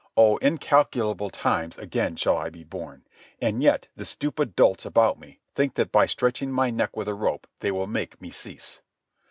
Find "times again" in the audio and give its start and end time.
1.29-2.15